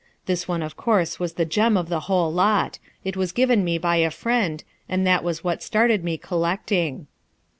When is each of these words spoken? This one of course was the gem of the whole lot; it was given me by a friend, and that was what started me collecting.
This 0.25 0.47
one 0.47 0.63
of 0.63 0.75
course 0.75 1.19
was 1.19 1.33
the 1.33 1.45
gem 1.45 1.77
of 1.77 1.87
the 1.87 1.99
whole 2.09 2.33
lot; 2.33 2.79
it 3.05 3.15
was 3.15 3.31
given 3.31 3.63
me 3.63 3.77
by 3.77 3.97
a 3.97 4.09
friend, 4.09 4.63
and 4.89 5.05
that 5.05 5.23
was 5.23 5.43
what 5.43 5.61
started 5.61 6.03
me 6.03 6.17
collecting. 6.17 7.05